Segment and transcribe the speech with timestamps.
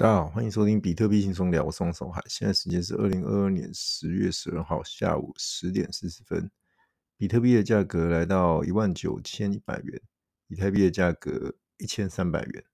[0.00, 2.22] 大家好，欢迎收听比特币轻松聊，我是王守海。
[2.26, 6.50] 现在时间是二零二二年十月十二号下午十点四十分，
[7.18, 10.00] 比特币的价格来到一万九千一百元，
[10.48, 12.64] 以太币的价格一千三百元。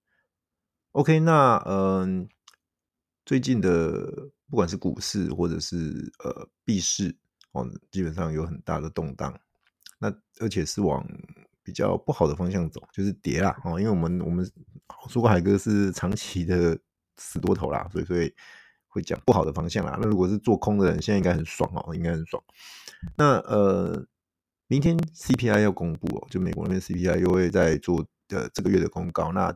[0.92, 2.28] OK，那嗯，
[3.24, 7.12] 最近的不管是股市或者是呃币市
[7.50, 9.36] 哦，基本上有很大的动荡，
[9.98, 11.04] 那而且是往
[11.64, 14.48] 比较不好的方向走，就是跌啦哦，因为我们我们
[15.08, 16.78] 说过海哥是长期的。
[17.16, 18.32] 死多头啦，所以所以
[18.88, 19.98] 会讲不好的方向啦。
[20.00, 22.42] 那如果是做空的人，现在应该很爽哦，应该很爽。
[23.16, 24.06] 那呃，
[24.68, 29.32] 明天 CPI 要公布哦，就美国那边 CPI 又会在做呃这个月的公告。
[29.32, 29.54] 那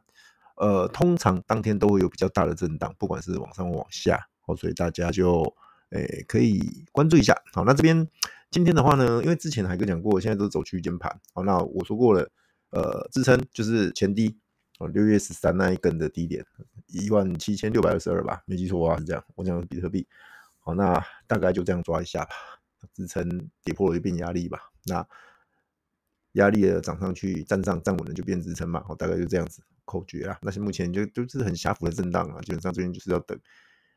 [0.57, 5.43] 呃，通常当天都会有比较大的震荡，不管是往上或往下哦，所以大家就
[5.91, 7.35] 诶、可以关注一下。
[7.53, 8.07] 好，那这边
[8.51, 11.19] 今天的话呢，因为之前海哥讲过，现在都走区间盘。
[11.33, 12.31] 好，那我说过了，
[12.71, 14.39] 呃，支撑就是前低。
[14.81, 16.43] 哦，六月十三那一根的低点
[16.87, 19.23] 一万七千六百二十二吧，没记错的话是这样。
[19.35, 20.09] 我讲的比特币，
[20.61, 22.31] 好，那大概就这样抓一下吧。
[22.95, 25.07] 支撑跌破了就变压力吧，那
[26.33, 30.39] 压力的涨上去站上站稳了就变支撑嘛，好，大概就这样子口诀啊。
[30.41, 33.39] 那些目前就都是很狭幅的震荡啊，基本上这边就是要等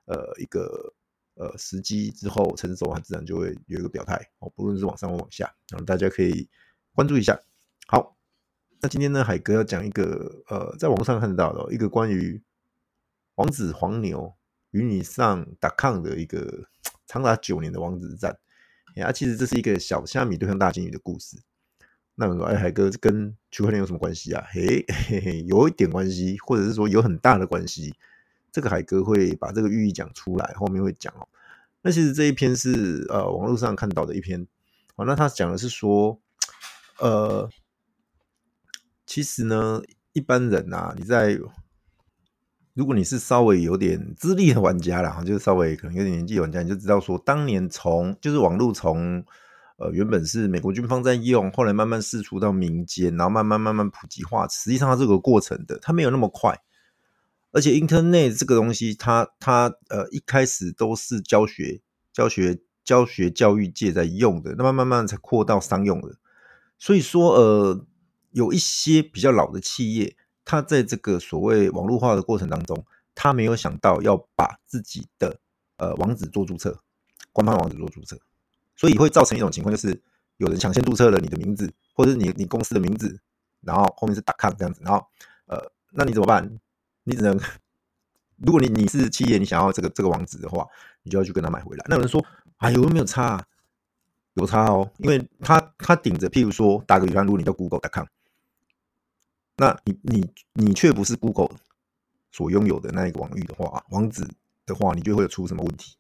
[0.04, 0.94] 呃一个
[1.36, 6.50] 呃时机之后成熟，它自然就会有一个表态哦，不论是往上或往下，然后大家可以
[6.94, 7.40] 关注一下。
[7.88, 8.18] 好。
[8.84, 12.44] 那今天呢，海哥要讲一个呃，在网上看到的一个关于
[13.36, 14.34] 王子黄牛
[14.72, 16.68] 与你上打抗的一个
[17.08, 18.38] 长达九年的王子战。
[19.02, 21.38] 啊，其实这是一个小虾米对抗大鲸鱼的故事。
[22.16, 24.46] 那我说，哎，海哥跟区块链有什么关系啊？
[24.52, 27.96] 嘿，嘿嘿，有一点关系，或者是说有很大的关系。
[28.52, 31.26] 这个海哥会把这个寓意讲出来，后面会讲哦。
[31.84, 34.46] 那其实这一篇是呃网络上看到的一篇。
[34.98, 36.20] 好，那他讲的是说，
[37.00, 37.50] 呃。
[39.06, 39.82] 其实呢，
[40.14, 41.38] 一般人、啊，你在
[42.74, 49.24] 如果你是稍微有点资历的玩家啦，就是稍微可能有点年纪玩家，你就知道说，当年从就是网络从
[49.78, 56.58] 呃原本是美国军方在用，后来慢慢释出到民间，然后慢慢慢慢普及化，实际上它这个过程的，它没有那么快。
[57.52, 61.82] 而且 Internet 这个东西它，它它呃一开始都是教学
[62.12, 66.16] 教学教学教育界在用的，那么慢慢才扩到商用的。
[66.80, 67.86] 所以说呃。
[68.34, 72.86] 有一些比较老的企业，它在这个所谓网络化的过程当中，
[73.16, 75.40] 他没有想到要把自己的
[75.78, 76.82] 呃网址做注册，
[77.32, 78.20] 官方网址做注册，
[78.76, 80.02] 所以会造成一种情况，就是
[80.38, 83.20] 有人抢先注册了你的名字，或者是你你公司的名字，
[83.62, 85.06] 然后后面是 .com 这样子，然后
[85.46, 86.60] 呃，那你怎么办？
[87.04, 87.40] 你只能，
[88.38, 90.68] 如果你你是企业，你想要这个这个网址的话，
[91.04, 91.86] 你就要去跟他买回来。
[91.88, 92.26] 那有人说，
[92.58, 93.46] 哎呦，没有差啊，
[94.34, 98.08] 有差哦，因为他他顶着，譬如说打个比方，如果你叫 Google.com。
[99.58, 101.56] 那你你你却不是 Google
[102.32, 104.28] 所拥有的那一个网域的话，网址
[104.66, 105.96] 的话，你就会有出什么问题？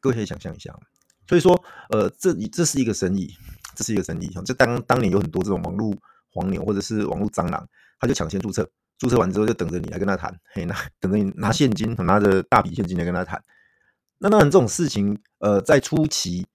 [0.00, 0.74] 各位可以想象一下。
[1.26, 3.34] 所以说，呃，这这是一个生意，
[3.74, 4.28] 这是一个生意。
[4.46, 5.94] 就当当年有很多这种网络
[6.32, 7.68] 黄牛或者是网络蟑螂，
[8.00, 8.66] 他就抢先注册，
[8.96, 13.42] 注册完之后就等着你来跟他谈，嘿，那等着你拿现金，拿着大笔现金来跟他谈。
[14.16, 16.46] 那当然这种事情，呃，在初期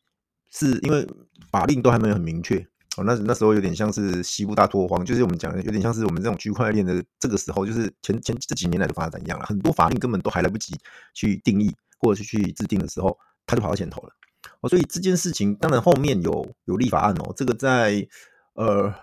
[0.50, 1.08] 是因为
[1.52, 2.68] 法令都还没有很明确。
[2.96, 9.46] 哦，那那时候有点像是西部大拓荒，就是我们讲的有点像是我们这种区块链的这个时候，就是前前这几年来的发展一样了。
[9.48, 10.76] 很多法令根本都还来不及
[11.12, 13.18] 去定义或者是去制定的时候，
[13.48, 14.14] 他就跑到前头了。
[14.62, 18.08] 哦，所以这件事情当然后面有有立法案哦，这个在
[18.54, 18.94] 呃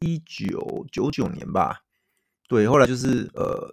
[0.00, 1.80] 一九九九年吧，
[2.48, 3.72] 对，后来就是呃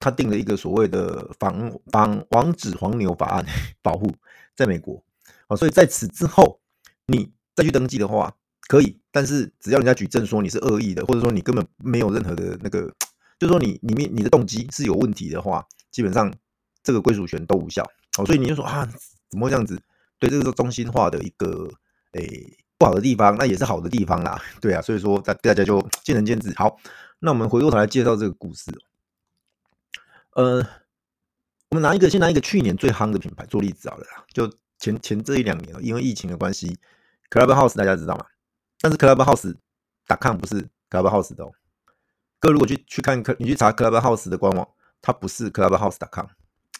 [0.00, 3.46] 他定了一个所谓的防防网址黄牛法案
[3.82, 4.12] 保护，
[4.56, 5.00] 在美国。
[5.46, 6.60] 哦，所以在此之后
[7.06, 7.32] 你。
[7.62, 8.34] 去登记的话
[8.68, 12.82] 可以，但是只要人家举证说你是恶意的，或者说你根本没有任何的那个，
[13.38, 16.32] 就是说你里面你的动机是有问题的话，基本上
[16.82, 17.82] 这个归属权都无效。
[18.18, 18.86] 哦，所以你就说啊，
[19.28, 19.78] 怎么会这样子？
[20.18, 21.68] 对，这个是中心化的一个
[22.12, 24.40] 诶、不好的地方，那也是好的地方啦。
[24.60, 26.52] 对啊，所以说大大家就见仁见智。
[26.56, 26.78] 好，
[27.18, 28.70] 那我们回过头来介绍这个故事。
[30.34, 30.66] 呃，
[31.70, 36.78] 我们拿一个先拿一个去年最夯的品牌做例子好了，就前前这一两年因为疫情的关系。
[37.32, 38.26] Clubhouse 大家知道吗？
[38.78, 41.50] 但是 Clubhouse.com 不是 Clubhouse 的哦。
[42.38, 44.68] 各位如果去去看，你去查 Clubhouse 的官网，
[45.00, 46.26] 它不是 Clubhouse.com，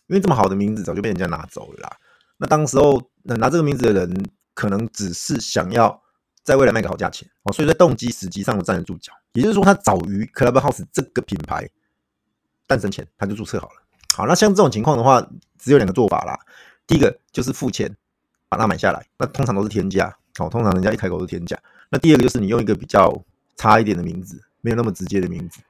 [0.08, 1.96] 因为这么好的名字早就被人家拿走了啦。
[2.36, 6.02] 那当时候拿这个名字的人，可能只是想要
[6.42, 9.10] 在未来卖个好价钱哦，所以在动机实际上都站得住脚。
[9.32, 11.66] 也就是说，他早于 Clubhouse 这个品牌
[12.66, 13.74] 诞生前，他就注册好了。
[14.14, 15.26] 好，那像这种情况的话，
[15.56, 16.38] 只有两个做法啦。
[16.86, 17.96] 第一个就是付钱
[18.50, 20.14] 把它买下来，那通常都是天价。
[20.36, 21.58] 好，通常人家一开口都天价。
[21.90, 23.12] 那第二个就是你用一个比较
[23.56, 25.60] 差一点的名字，没有那么直接的名字，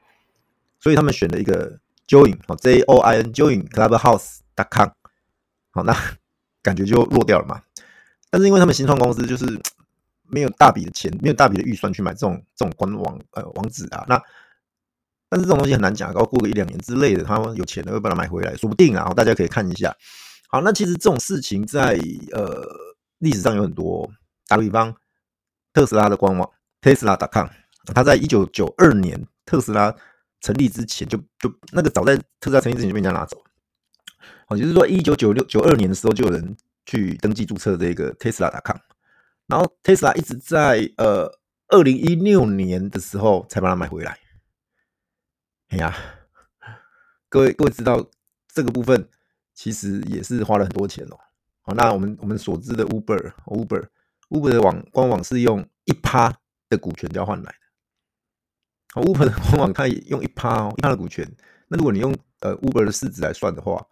[0.79, 4.89] 所以他们选了一个 join 好 J O I N join clubhouse.com
[5.73, 5.97] 好，那
[6.63, 7.61] 感觉就弱掉了嘛。
[8.31, 9.61] 但是因为他们新创公司就是
[10.29, 14.23] 没有大笔的钱，没有大笔的预算去买这种这种官网呃网址啊，那
[15.29, 19.13] 但是这种东西很难讲，要过个一两年之类的，他们有钱的会把它买回来，说不定啊。
[19.15, 19.95] 大家可以看一下。
[20.49, 21.99] 好，那其实这种事情在
[22.33, 22.65] 呃
[23.19, 24.11] 历史上有很多，
[24.53, 24.95] 打个比方，
[25.73, 26.53] 特斯拉的官网
[26.83, 27.49] Tesla.com，
[27.95, 29.95] 它在一九九二年特斯拉
[30.43, 33.43] 成立之前就就那个早在特斯拉成立之前就被人家拿走。
[34.47, 36.55] 好，就是说一九九六九二年的时候就有人
[36.85, 38.77] 去登记注册这个 Tesla.com，
[39.47, 41.33] 然后 Tesla 一直在呃
[41.69, 44.19] 二零一六年的时候才把它买回来。
[45.69, 45.97] 哎呀，
[47.31, 48.07] 各位各位知道
[48.53, 49.09] 这个部分
[49.55, 51.19] 其实也是花了很多钱哦。
[51.63, 53.87] 好，那我们我们所知的 Uber Uber
[54.33, 56.35] Uber 的网官网是用一趴
[56.71, 57.59] 的股权交换来的。
[58.95, 61.31] 好，Uber 的官网它也用一趴哦，一趴的股权。
[61.69, 63.87] 那如果你用呃 Uber 的市值来算的话，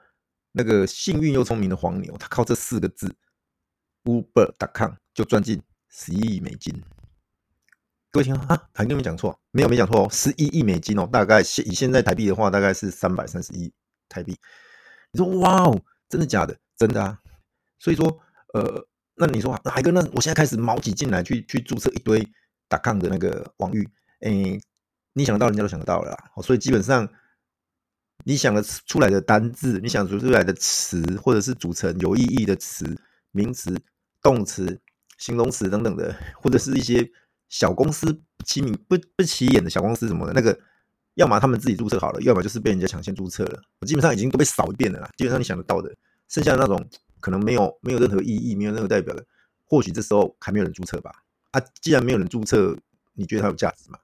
[0.53, 3.15] 那个幸运又聪明的黄牛，他靠这四个字
[4.05, 6.83] Uber.com 就赚进十一亿美金。
[8.11, 9.39] 各位听啊，还跟你们讲错？
[9.51, 13.73] 没有，没讲错哦，十一亿美金哦，大概现以现在台币的话，大概是三百三十亿
[14.09, 14.37] 台币。
[15.13, 16.57] 你说哇哦，真的假的？
[16.77, 17.19] 真的啊。
[17.79, 18.07] 所以说，
[18.53, 18.87] 呃，
[19.21, 22.27] 那你说海哥，那我现在开始卯起劲来去去注册一堆
[22.83, 23.89] .com 的那个网域，
[24.23, 24.61] 诶，
[25.13, 26.17] 你想得到，人家都想得到了啦。
[26.43, 27.09] 所以基本上，
[28.25, 32.99] 你想的出来的单字，你想出来的词，或者是组成有意义的词、
[33.31, 33.77] 名词、
[34.23, 34.81] 动词、
[35.19, 37.11] 形容词等等的，或者是一些。
[37.53, 40.57] 小公司不起名不不起眼的小公司什么的，那个
[41.15, 43.61] 要么他们自己注册好了，要么就是被人家抢先注册了。
[43.81, 45.11] 我基本上已经都被扫一遍了啦。
[45.17, 45.93] 基本上你想得到的，
[46.29, 46.89] 剩下的那种
[47.21, 49.25] 可能没有没有任何意义、没有任何代表的，
[49.67, 51.25] 或许这时候还没有人注册吧。
[51.53, 52.77] 啊，既然没有人注册，
[53.13, 53.99] 你觉得它有价值吗？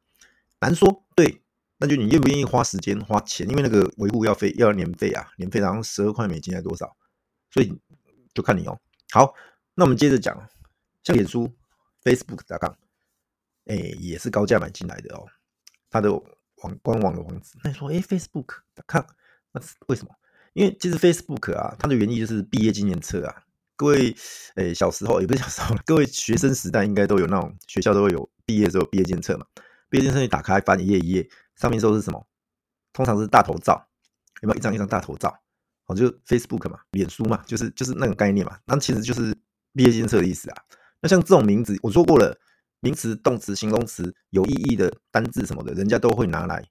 [0.61, 1.05] 难说。
[1.15, 1.43] 对，
[1.79, 3.49] 那就你愿不愿意花时间花钱？
[3.49, 6.97] 因为那个维护要费要年费啊，年费好像十二块美金还多少？
[7.51, 7.73] 所以
[8.35, 8.79] 就看你哦。
[9.13, 9.35] 好，
[9.75, 10.37] 那我们接着讲，
[11.03, 11.51] 像脸书
[12.03, 12.77] Facebook 打杠。
[13.67, 15.27] 哎，也是高价买进来的哦，
[15.91, 17.59] 它的网官网的网址。
[17.65, 19.07] 那你说，哎，Facebook 看，
[19.53, 20.15] 那是为什么？
[20.57, 23.43] 因为其实 Facebook 啊，它的原意就是毕业纪念册啊。
[23.77, 24.17] 各位，
[24.55, 29.45] 哎，小时候也不是小时候，各位学生时代应该都有那种学校都会有毕业的时候毕业纪念册嘛。
[29.91, 32.27] 毕业纪念册你打开翻一页一页，上面说是什么？
[32.95, 33.87] 通常是大头照，
[34.41, 35.39] 有没有一张一张大头照？
[35.85, 38.59] 哦，就 Facebook 嘛，脸书嘛，就是就是那个概念嘛。
[38.65, 39.37] 那其实就是
[39.75, 40.57] 毕业纪念册的意思啊。
[41.03, 42.37] 那像这种名字，我说过了。
[42.81, 46.63] 名词、动词、形容词有意义的单字什么的，人家都会拿来，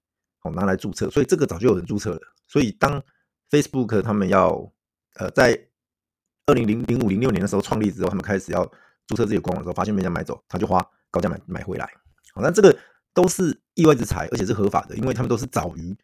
[0.43, 2.21] 哦，拿来注册，所以这个早就有人注册了。
[2.47, 3.03] 所以当
[3.49, 4.71] Facebook 他们要，
[5.15, 5.67] 呃，在
[6.45, 8.65] 二零零零五零六年的时候创立之后，他们开始要
[9.07, 11.85] 注册自己的官网的时候，发现没人买走，他就花高价买买回来。
[12.33, 12.77] 好，那这个
[13.13, 15.95] 都是意外之财，而且是合法的，因为他们都是早于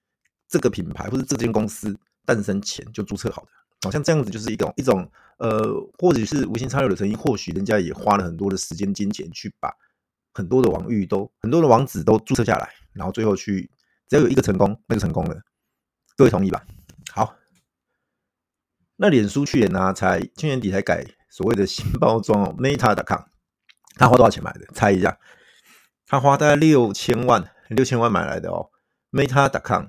[0.48, 3.50] 这个品牌或者这间公司诞生前就注册好的。
[3.84, 9.72] 好像这样子就是一种一种，呃，或者是无心插柳的成因，或许人家也花了很多的时间金钱去把。
[10.34, 13.70] 很多的网域都很多的网址都注册下来，然后最后去
[14.08, 15.38] 只要有一个成功，那个成功了，
[16.16, 16.66] 各位同意吧？
[17.14, 17.36] 好，
[18.96, 23.24] 那脸书去年呢、啊，才去年底才改所谓的新包装哦，Meta.com，
[23.96, 24.66] 他花多少钱买的？
[24.74, 25.18] 猜一下，
[26.08, 28.70] 他花大概六千万，六千万买来的哦
[29.12, 29.88] ，Meta.com。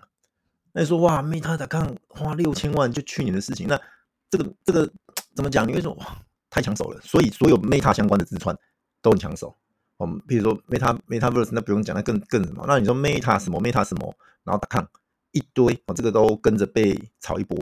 [0.73, 3.81] 那你说哇，Meta.com 花六千万就去年的事情，那
[4.29, 4.91] 这个这个
[5.37, 5.69] 怎么讲？
[5.69, 6.19] 你会说哇，
[6.51, 8.57] 太抢手了，所以所有 Meta 相关的字串
[9.01, 9.57] 都很抢手。
[9.97, 12.65] 我们比如说 Meta Metaverse，那不用讲，那更更什么？
[12.67, 14.13] 那你说 Meta 什么 Meta 什么，
[14.43, 14.89] 然后打抗
[15.33, 17.59] 一堆哦，这个都跟着被炒一波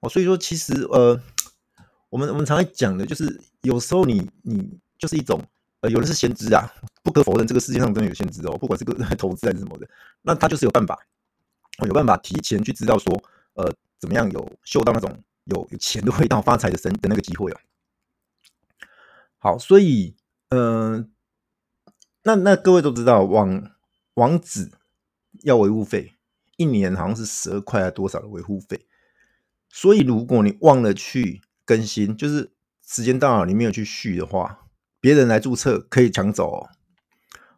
[0.00, 0.08] 哦。
[0.08, 1.18] 所以说，其实呃，
[2.10, 5.40] 我们我们常常讲的就是，有时候你你就是一种
[5.80, 6.70] 呃，有的是先知啊，
[7.02, 9.88] 不可否认，这个世界上真的有先知哦，不管是个 投资还是什么的，
[10.22, 10.98] 那他就是有办法，
[11.86, 13.22] 有办法提前去知道说，
[13.54, 17.56] 呃，怎么样有嗅到那种有有钱的味道、发财的神的那个机会哦。
[19.38, 20.14] 好，所以
[20.48, 20.94] 嗯。
[20.94, 21.08] 呃
[22.24, 23.72] 那那各位都知道网
[24.14, 24.70] 网址
[25.42, 26.12] 要维护费，
[26.56, 28.86] 一年好像是十二块还多少的维护费，
[29.68, 32.52] 所以如果你忘了去更新，就是
[32.86, 34.66] 时间到了你没有去续的话，
[35.00, 36.68] 别人来注册可以抢走哦。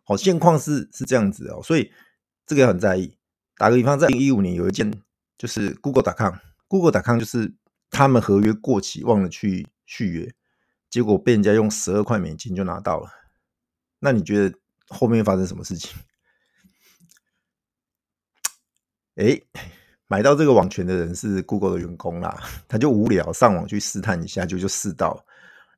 [0.04, 1.90] 好，现况是是这样子哦，所以
[2.46, 3.16] 这个要很在意。
[3.56, 4.92] 打个比方，在二零一五年有一件
[5.38, 7.54] 就是 Google.com，Google.com 就是
[7.90, 10.34] 他们合约过期忘了去续约，
[10.90, 13.08] 结果被人家用十二块美金就拿到了。
[14.00, 14.58] 那你觉得
[14.88, 15.96] 后面发生什么事情？
[19.16, 19.40] 哎，
[20.09, 25.25] 买到这个网权的人是 Google 的员工啦，他就无聊上网去试探一下，就就试到，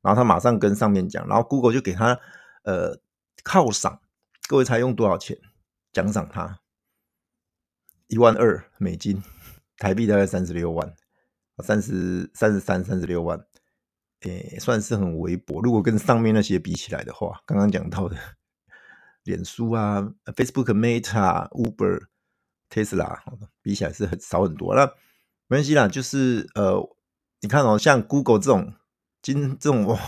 [0.01, 2.19] 然后他马上跟上面讲，然后 Google 就给他
[2.63, 2.97] 呃
[3.43, 4.01] 犒赏，
[4.47, 5.37] 各位猜用多少钱
[5.93, 6.59] 奖赏他？
[8.07, 9.21] 一万二美金，
[9.77, 10.93] 台币大概三十六万，
[11.63, 13.39] 三十三十三三十六万，
[14.21, 15.61] 诶，算是很微薄。
[15.61, 18.15] 如果跟上面那些比起来的话，刚刚讲到的
[19.25, 22.05] 脸书啊、Facebook、Meta、Uber、
[22.69, 23.19] Tesla
[23.61, 24.75] 比起来是很少很多。
[24.75, 24.85] 那
[25.47, 26.77] 没关系啦，就是呃，
[27.41, 28.73] 你看哦，像 Google 这种
[29.21, 29.99] 今这种网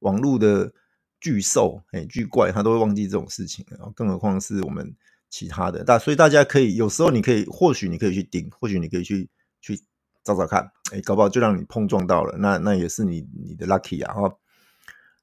[0.00, 0.72] 网络的
[1.20, 4.94] 巨兽、哎巨怪，他都会忘记这种事情，然后更何况是我们。
[5.34, 9.30] 其他的，大所以大家可以有时候你可以，或许你可以去盯，或许你可以去
[9.62, 9.80] 去
[10.22, 14.36] 找找看，哎，搞不好就让你碰撞到了，那那也是你你的 lucky 啊哈。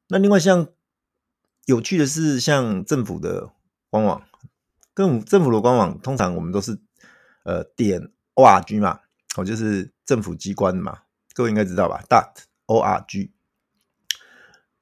[0.07, 0.67] 那另外像
[1.67, 3.51] 有趣的是，像政府的
[3.91, 4.23] 官网，
[4.99, 6.77] 政府政府的官网，通常我们都是
[7.43, 8.99] 呃点 org 嘛，
[9.37, 11.03] 哦就是政府机关嘛，
[11.33, 12.29] 各位应该知道吧？dot
[12.65, 13.31] org。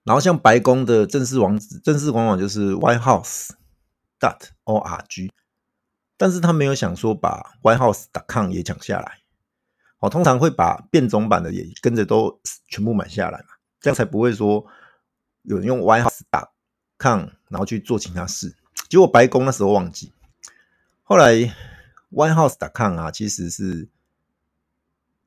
[0.03, 3.49] 然后像白宫的正式网址，正式官网就是 White House。
[4.19, 5.29] dot org，
[6.17, 9.19] 但是他没有想说把 White House dot com 也讲下来，
[9.99, 14.65] 哦，通常会把变种版的也跟着都全部买下来嘛，这样才不会说
[15.43, 16.49] 有人用 White House dot
[16.97, 18.55] com 然后去做其他事。
[18.89, 20.11] 结果白宫那时候忘记，
[21.03, 21.33] 后来
[22.11, 23.89] White House dot com 啊，其实是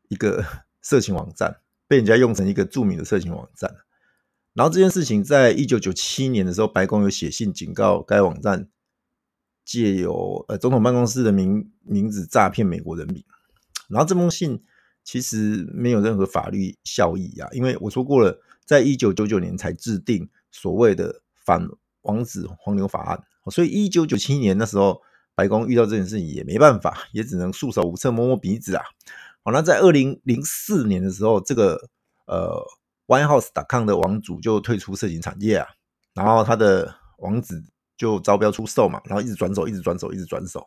[0.09, 0.45] 一个
[0.81, 3.77] 色情网站，被人家用成一个著名的色情网站。
[4.55, 8.69] 然后这件事情在一九九七年的时候，白宫有写信警告该网站。
[9.63, 13.23] 借由呃总统办公室的名名字诈骗美国人民，
[13.89, 14.65] 然后这封信
[15.05, 21.69] 其实没有任何法律效益啊，因为我说过了，在一九九九年才制定所谓的反
[22.01, 25.03] 网址黄牛法案，所以一九九七年那时候
[25.35, 28.85] 白宫遇到这件事情也没办法，也只能束手无策摸摸鼻子啊。
[29.43, 31.89] 好，那在二零零四年的时候，这个
[32.27, 32.65] 呃
[33.07, 35.67] Whitehouse.com 的网主就退出色情产业啊，
[36.15, 37.63] 然后他的网址。
[38.01, 40.67] 就招标出售嘛，然后一直转手，一直转手，一直转手，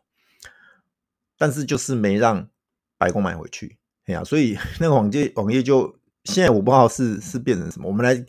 [1.35, 2.47] 但是就是没让
[2.95, 3.75] 白宫买回去，
[4.05, 8.23] 哎呀、所以 那个网页网页就现在我不知道是是变成什么，我们来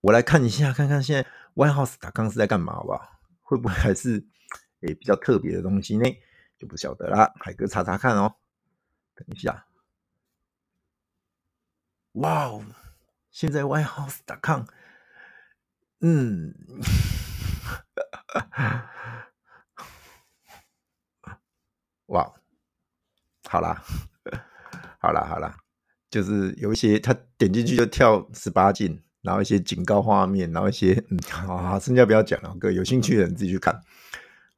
[0.00, 3.00] 我来看一下，看看现在 White House 打康是在干嘛，好不好？
[3.52, 4.24] 会不会还是
[4.80, 6.04] 诶比较特别的东西呢？
[6.56, 8.34] 就不晓得啦，海哥查查看哦，
[9.14, 9.66] 等一下，
[12.12, 12.64] 哇哦，
[13.30, 14.66] 现在 White House 打康，
[16.00, 16.54] 嗯。
[22.06, 22.32] 哇，
[23.50, 23.84] 好啦，
[24.98, 25.58] 好啦，好啦，
[26.08, 33.80] 就是有一些他点进去就跳十八禁，然后一些警告画面，然后一些嗯，好好，剩下不要讲了，各位有兴趣的人自己去看。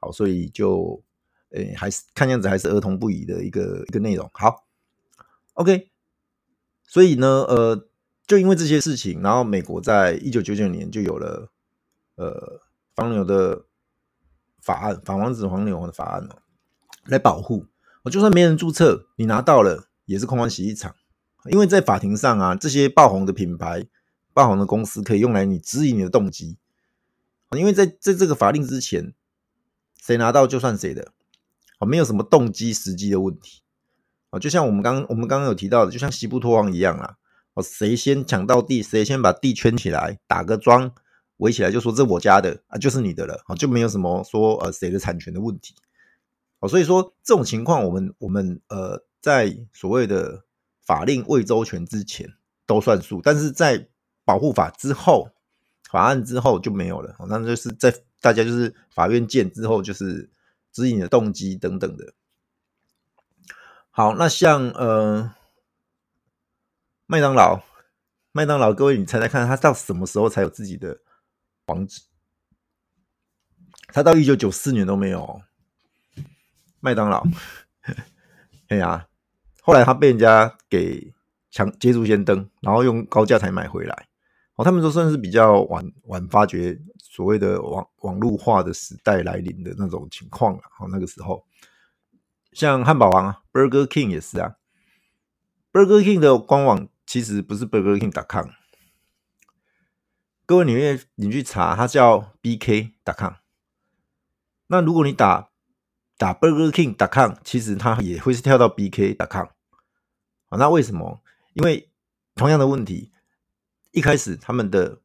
[0.00, 1.02] 好，所以就
[1.50, 4.28] 诶、还是看样子还是儿童不宜的一个一个内容。
[4.35, 4.66] 好
[5.52, 5.90] ，OK，
[6.83, 7.87] 所以呢，呃，
[8.26, 11.52] 就因为这些事情，然后美国在一九九九年就有了
[12.16, 12.61] 呃。
[12.97, 13.64] 黄牛的
[14.62, 16.38] 法案，反王子黄牛的法案哦，
[17.06, 17.66] 来保护
[18.04, 18.09] 我。
[18.09, 20.94] 就算没人注册，你拿到了也是空欢喜一场。
[21.50, 23.85] 因为在法庭上啊，这些爆红的品牌、
[24.35, 26.59] 爆红的公司可以用来你质疑你的动机。
[27.57, 29.14] 因为在在这个法令之前，
[30.03, 31.12] 谁拿到就算谁的，
[31.79, 33.62] 啊，没有什么动机时机的问题。
[34.31, 37.17] 啊，就像我们刚我们刚刚有提到的，就像西部拓荒一样啊，
[37.55, 40.93] 哦，谁先抢到地，谁先把地圈起来，打个桩。
[41.38, 45.75] 围起来就说这我家的啊，就是你的了啊，就没有什么说呃谁的产权的问题
[46.61, 46.69] 哦。
[46.69, 50.45] 所以说这种情况，我们我们呃在所谓的
[50.81, 52.35] 法令未周全之前
[52.67, 53.88] 都算数，但是在
[54.25, 55.31] 保护法之后，
[55.90, 57.16] 法案之后就没有了。
[57.28, 60.31] 那就是在大家就是法院见之后，就是
[60.73, 62.14] 指引的动机等等的。
[63.90, 65.35] 好，那像呃
[67.07, 67.62] 麦当劳，
[68.33, 70.99] 麦当劳，各位你猜猜看，他到什么时候才有自己的？
[71.66, 72.02] 网址，
[73.88, 75.40] 他到一九九四年都没有。
[76.81, 77.25] 麦当劳，
[78.69, 79.09] 哎呀，
[79.62, 81.14] 后来他被人家给
[81.50, 84.09] 抢捷足先登，然后用高价才买回来。
[84.56, 90.62] 哦，他们都算是比较晚晚发觉所谓的网网络化的时代来临的那种情况啊。
[90.78, 91.44] 哦，那个时候，
[92.52, 94.56] 像汉堡王啊，Burger King 也是啊。
[95.73, 98.50] Burger King 的官网其实不是 BurgerKing.com。
[100.46, 103.32] 各位，你愿你去查，它叫 BK.com。
[104.68, 105.49] 那如果你打
[106.16, 109.46] 打 Burger King.com，其实它也会是跳到 BK.com。
[110.50, 111.23] 啊，那为什么？
[111.54, 111.90] 因为
[112.34, 113.11] 同样的问题，
[113.95, 115.01] 一开始他们的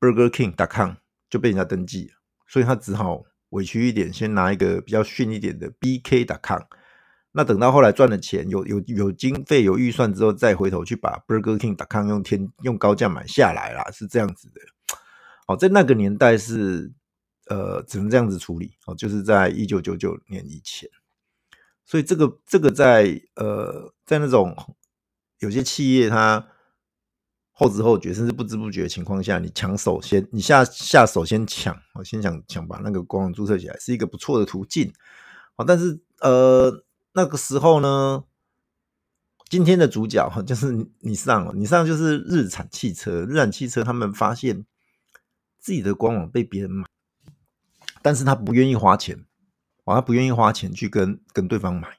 [0.00, 0.54] Burger King.
[0.56, 0.94] dot com
[1.30, 2.10] 就被人家登记，
[2.48, 6.24] 所以他只好委屈一点，先拿一个比较逊一点的 BK.
[6.26, 6.62] dot com。
[7.30, 11.76] 那等到后来赚了钱，有有有经费、有预算之后，再回头去把 Burger King.
[11.76, 14.60] dot com 用天用高价买下来啦，是这样子的。
[15.46, 16.92] 好，在那个年代是
[17.46, 20.90] 呃，只能这样子处理哦，就是在一九九九年以前，
[21.84, 24.56] 所以这个这个在呃在那种
[25.38, 26.48] 有些企业它
[27.54, 34.92] 后知后觉，甚至不知不觉的情况下，你抢手先，你下下手先抢，我先想抢把那个官网注册起来，是一个不错的途径。
[35.54, 38.24] 好，但是呃那个时候呢，
[39.48, 44.66] 今天的主角就是你上，你上就是日产汽车，日产汽车他们发现
[45.58, 46.86] 自己的官网被别人买，
[48.02, 49.24] 但是他不愿意花钱。
[49.84, 51.98] 哦，他不愿意花钱去跟跟对方买，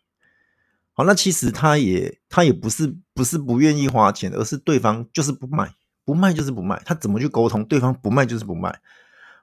[0.97, 5.75] 好，那其实他也他也不是不是不愿意花钱，而是对方就是不卖，
[6.05, 7.65] 不卖就是不卖，他怎么去沟通？
[7.65, 8.79] 对方不卖就是不卖，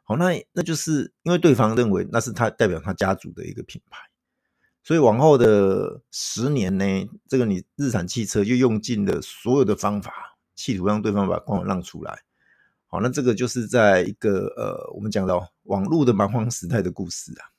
[0.03, 3.99] 好，那那就是因为对方认为那是他代表他家族的一个品牌，
[4.83, 6.85] 所以往后的十年呢，
[7.29, 10.11] 这个你日产汽车就用尽了所有的方法，
[10.55, 12.21] 企图让对方把官网让出来，
[12.87, 17.53] 好，那这个就是在一个呃，我们讲到网络的蛮荒时代的故事啊。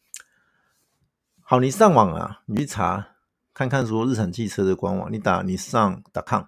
[1.42, 3.13] 好，你上网啊，你去查
[3.54, 6.46] 看看说日产汽车的官网，你打你上 .com，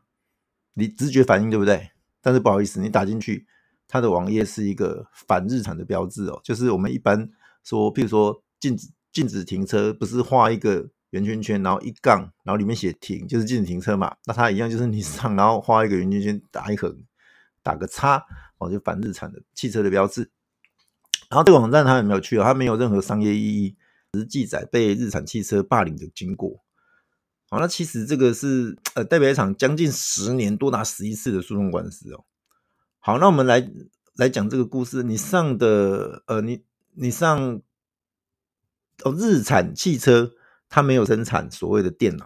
[0.74, 1.91] 你直觉反应对不对？
[2.21, 3.45] 但是不好意思，你打进去，
[3.88, 7.29] 它的网页是一个反日产的标志哦，就是我们一般
[7.63, 14.15] 说，譬如说禁止禁止停车，不是画一个圆圈圈，然后一杠，然后里面写停，就是禁止停车嘛。
[14.25, 16.97] 那它一样，就是你上，然后画一个圆圈圈，打一横，
[17.62, 18.25] 打个叉，
[18.57, 20.31] 哦，就反日产的汽车的标志。
[21.29, 23.75] 然后这个网站它很有趣哦，它没有任何商业意义。
[24.12, 26.64] 只是记载被日产汽车霸凌的经过。
[27.49, 32.25] 好，那其实这个是呃代表一场将近十年多达十一次的诉讼官司哦。
[32.99, 33.71] 好，那我们来
[34.15, 35.03] 来讲这个故事。
[35.03, 37.61] 你上的呃，你你上
[39.03, 40.33] 哦，日产汽车
[40.69, 42.25] 它没有生产所谓的电脑，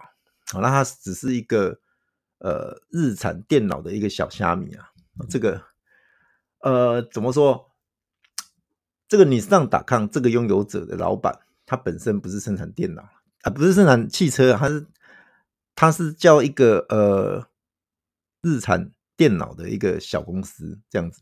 [0.51, 1.79] 好，那它只是一个
[2.39, 4.89] 呃日产电脑的一个小虾米啊。
[5.29, 5.63] 这个
[6.61, 7.71] 呃怎么说？
[9.07, 11.39] 这个你上打抗这个拥有者的老板。
[11.65, 13.03] 他本身不是生产电脑
[13.43, 14.88] 啊，不是生产汽车，他是
[15.79, 17.48] 它是叫一个呃
[18.41, 21.21] 日产电脑的一个小公司这样子。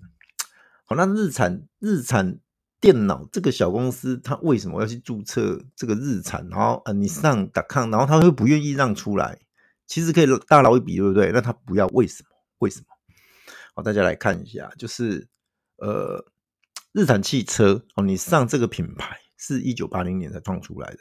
[0.83, 2.39] 好，那日产日产
[2.81, 6.49] 电脑这个小公司，它为什么要去注册这个日产？
[6.49, 9.37] 然后呃，你上 .com，然后他会不愿意让出来，
[9.85, 11.31] 其实可以大捞一笔，对不对？
[11.31, 12.29] 那他不要，为什么？
[12.57, 12.85] 为什么？
[13.75, 15.27] 好，大家来看一下，就是
[15.75, 16.25] 呃
[16.93, 19.19] 日产汽车哦，你上这个品牌。
[19.39, 20.97] 是一九八零年才创出来的，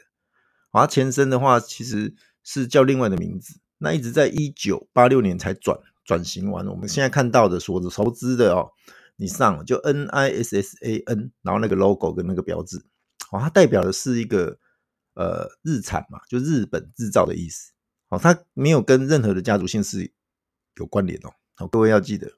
[0.69, 2.13] 而它前身的话其实
[2.47, 6.65] 是叫另外的名字，那一直在一九八六年才转转型完。
[6.65, 8.71] 我们现在看到的所熟知的哦，
[9.17, 12.77] 你上就 N I S S A N，然后那个 logo 跟那个标志，
[13.31, 14.57] 哦，它代表的是一个
[15.15, 17.73] 呃日产嘛，就日本制造的意思。
[18.07, 20.13] 哦，它没有跟任何的家族姓氏
[20.77, 21.33] 有关联哦。
[21.55, 22.31] 好，各位要记得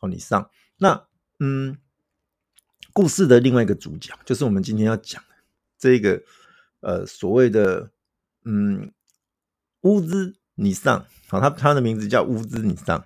[0.00, 1.06] 哦，你上那
[1.38, 1.78] 嗯。
[2.92, 5.28] 故事的另外一个主角，就是我们今天要讲的
[5.78, 6.22] 这个
[6.80, 7.90] 呃所谓的
[8.46, 8.90] 嗯
[9.86, 13.04] 乌兹尼尚，好，他他的名字叫乌兹尼尚，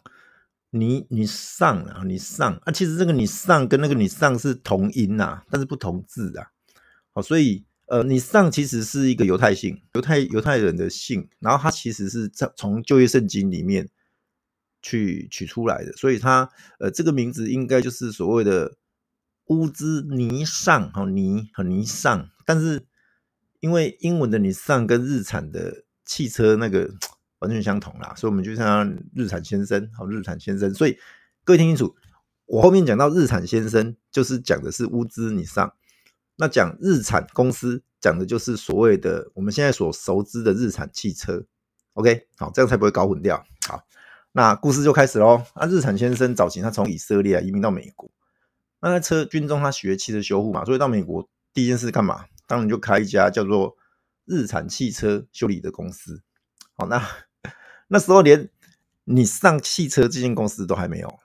[0.71, 2.55] 你你上啊，你上。
[2.65, 6.47] 啊，其实这个你上跟那个你上是同音呐、啊，但是不同字啊，
[7.13, 13.89] 好，所以呃你上其实是一个犹太姓，犹太犹太人的姓，然后他其实是在从旧约圣经里面
[14.81, 18.77] 去取出来的，所以他呃这个名字应该就是所谓的。
[19.47, 22.87] 乌兹尼尚，好尼和尼尚，但是
[23.59, 26.91] 因为英文的尼尚跟日产的汽车那个
[27.39, 30.75] 完全相同啦，所以我们就叫日产先生，好日产先生。
[30.75, 30.99] 所以
[31.45, 31.95] 各位听清楚，
[32.47, 35.73] 我后面讲到日产先生，就是讲的是乌兹尼尚。
[36.35, 41.45] 那讲日产公司，讲的就是所谓的我们现在所熟知的日产汽车。
[41.93, 43.47] OK，好，这样才不会搞混掉。
[43.69, 43.85] 好，
[44.33, 45.45] 那故事就开始喽。
[45.55, 48.11] 那日产先生早期他从以色列移民到美国。
[48.81, 52.25] 那在车军中，他学汽车修护嘛，所以到美国第一件事干嘛？
[52.49, 53.77] 当然就开一家叫做
[54.31, 56.23] 日产汽车修理的公司。
[56.77, 57.03] 好，那
[57.89, 58.49] 那时候连
[59.03, 61.19] 你上汽车这间公司都还没有，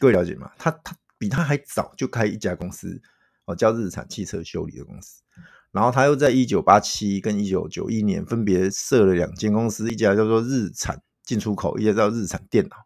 [0.00, 0.50] 各位了解吗？
[0.58, 3.00] 他他比他还早就开一家公司，
[3.44, 5.22] 哦，叫日产汽车修理的公司。
[5.70, 12.76] 然后他又在一九八七跟一九九一年分别设了两间公司，一家叫做日产进出口，一家叫日产电脑。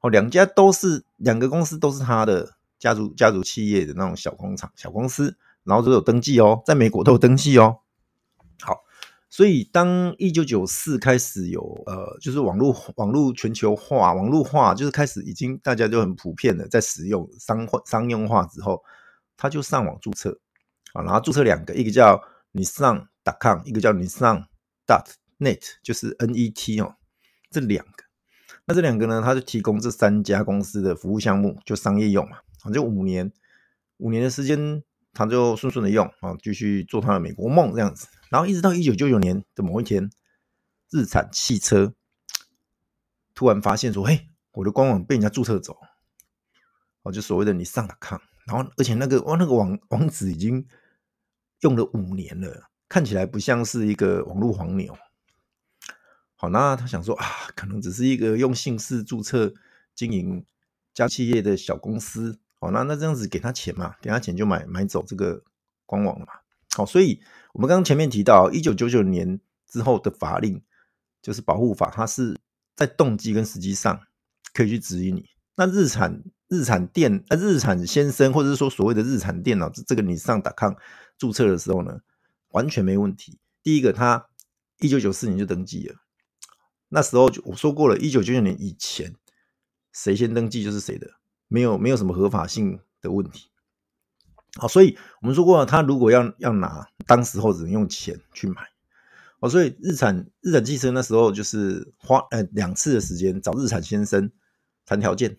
[0.00, 2.56] 哦，两家都是两个公司都是他的。
[2.76, 7.78] 家族家族企业的那种小工厂、小公司，然后都有登记哦，在美国都有登记哦。
[8.60, 8.84] 好，
[9.30, 18.82] 所以当一九九四开始有呃，就是网络网络全球化、网络化，就是开始已经大家就很普遍的在使用商商用化之后，
[19.36, 20.38] 他就上网注册
[20.92, 23.08] 啊，然后注册两个，一个叫你上
[23.40, 24.46] .com，一个叫你上
[25.38, 26.94] .net，就是 N-E-T 哦，
[27.50, 28.04] 这两个。
[28.66, 32.38] 那这两个呢，他就提供这三家公司的服务项目，就商业用嘛。
[32.72, 33.30] 就五年，
[33.98, 38.06] 五年的时间，他就顺顺的用啊，继续做他的美国梦这样子。
[38.34, 40.10] 然后一直到一九九九年的某一天，
[40.90, 41.94] 日产汽车
[43.32, 45.78] 突然发现说：“嘿，我的官网被人家注册走。”
[47.02, 50.66] 哦，就所谓的你上了看，然后而且那个哇，那个网网址已经
[51.60, 54.98] 用了五年了，看起来不像是一个网络黄牛。
[56.34, 59.54] 好，那他想说啊，可能只是一个用姓氏注册
[59.94, 60.44] 经营
[60.92, 62.40] 家企业的小公司。
[62.58, 65.44] 好，那那这样子给他钱嘛，给他钱就买买走这个
[65.86, 66.32] 官网了嘛。
[66.74, 67.20] 好，所以
[67.52, 70.62] 我们刚刚前面提到，一九九九年之后的法令。
[71.22, 72.38] 就是保护法，它是
[72.76, 73.98] 在动机跟时机上
[74.52, 75.24] 可以去指引你。
[75.56, 80.74] 那日产日产电呃日产先生，或者是说所谓的日产电脑，这个你上 .com
[81.16, 82.00] 注册的时候呢，
[82.50, 83.38] 完全没问题。
[83.62, 84.28] 第一个，他
[84.80, 85.94] 一九九四年就登记了，
[86.90, 89.14] 那时候我说过了，一九九九年以前
[89.94, 91.12] 谁先登记就是谁的，
[91.48, 93.48] 没有没有什么合法性的问题。
[94.60, 98.62] 好，所以我们说过，他如果要要拿，当时候只能用钱去买。
[99.40, 104.30] 哦，所以日产日产汽车那时候就是花呃两次的时间找日产先生
[104.86, 105.36] 谈条件，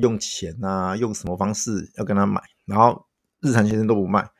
[0.00, 3.06] 用钱啊，用什么方式要跟他买，然后
[3.40, 4.30] 日产先生都不卖。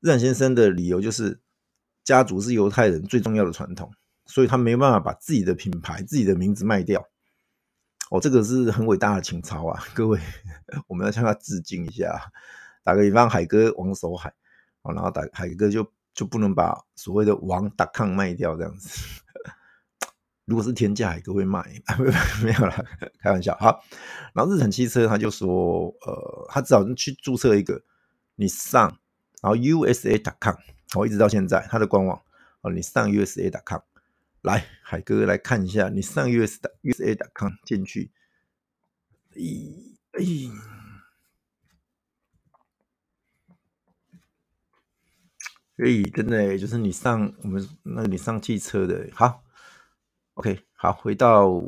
[0.00, 1.40] 日产先生的理由就是
[2.04, 3.90] 家族是犹太人最重要的传统，
[4.24, 7.08] 所以他没办法把自己的品牌、自己的名字卖掉。
[8.10, 10.20] 哦，这个是很伟大的情操啊，各位，
[10.86, 12.30] 我们要向他致敬一下。
[12.86, 14.32] 打个比方，海哥王守海，
[14.80, 15.86] 哦，然后打海哥就。
[16.16, 19.20] 就不能把所谓的王打抗卖掉这样子。
[20.46, 21.60] 如果是天价，海哥会卖？
[22.42, 22.84] 没有啦，
[23.20, 23.54] 开玩笑。
[23.58, 23.84] 好，
[24.32, 27.82] 然后日产汽车他就说，呃，他只好去注册一个，
[28.36, 28.88] 你上，
[29.42, 30.54] 然后 USA.com，
[30.94, 32.18] 我一直到现在他的官网，
[32.62, 33.82] 哦，你上 USA.com，
[34.40, 38.10] 来，海哥来看一下，你上 US USA.com 进去，
[39.34, 40.85] 咦，哎。
[45.76, 49.42] 所以真的就是你上我们那你上汽车的好
[50.34, 51.62] ，OK，好，回到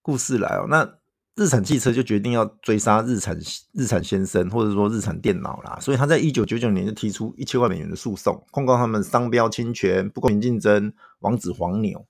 [0.00, 0.66] 故事来哦。
[0.70, 0.98] 那
[1.36, 3.38] 日产汽车就决定要追杀日产
[3.72, 5.78] 日产先生，或者说日产电脑啦。
[5.78, 12.06] 所以他在一九九九年就提出一千万美元的诉讼，控告他们商标侵权、不公平竞争、王子黄牛。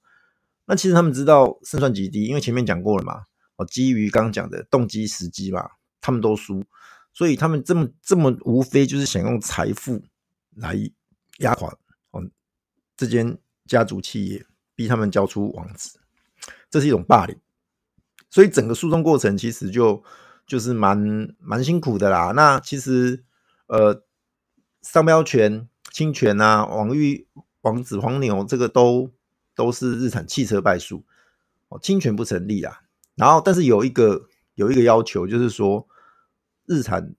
[0.66, 3.24] 那其实他们知道胜算极低，因为前面讲过了嘛。
[3.56, 6.62] 哦，基于刚刚讲的动机时机嘛，他们都输。
[7.14, 10.02] 所以他们这么这么无非就是想用财富
[10.56, 10.74] 来
[11.38, 11.72] 压垮
[12.10, 12.20] 哦
[12.96, 16.00] 这间家族企业，逼他们交出王子，
[16.68, 17.38] 这是一种霸凌。
[18.30, 20.02] 所以整个诉讼过程其实就
[20.44, 22.32] 就是蛮蛮辛苦的啦。
[22.32, 23.22] 那其实
[23.68, 24.02] 呃
[24.82, 27.28] 商标权侵权啊，网域
[27.60, 29.08] 网址黄牛这个都
[29.54, 31.04] 都是日产汽车败诉
[31.68, 32.82] 哦，侵权不成立啊。
[33.14, 35.86] 然后但是有一个有一个要求就是说。
[36.66, 37.14] 日产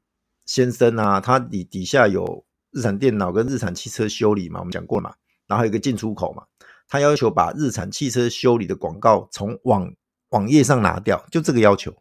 [0.45, 5.15] 先生啊，他底底下有日产电脑跟日产汽车修理嘛，我们讲过嘛，
[5.47, 6.45] 然后有一个进出口嘛，
[6.87, 9.93] 他要求把日产汽车修理的广告从网
[10.29, 11.95] 网页上拿掉，就这个要求。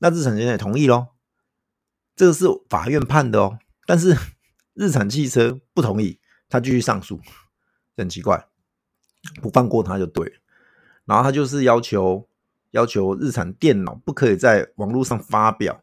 [0.00, 1.08] 那日产先生也同意咯，
[2.16, 4.16] 这个是法院判的哦，但是
[4.74, 7.20] 日产汽车不同意，他继续上诉，
[7.96, 8.48] 很奇怪，
[9.40, 10.40] 不放过他就对。
[11.04, 12.28] 然后他就是要求
[12.72, 15.82] 要求日产电脑不可以在网络上发表。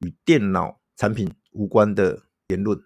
[0.00, 2.82] 与电脑产品无关的言论，